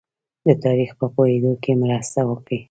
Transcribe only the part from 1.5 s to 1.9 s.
کې